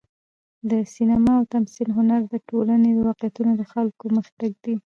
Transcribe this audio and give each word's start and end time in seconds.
د 0.69 0.71
سینما 0.93 1.31
او 1.39 1.45
تمثیل 1.55 1.89
هنر 1.97 2.21
د 2.27 2.35
ټولنې 2.49 2.91
واقعیتونه 3.05 3.51
د 3.55 3.63
خلکو 3.71 4.05
مخې 4.15 4.33
ته 4.39 4.45
ږدي. 4.53 4.73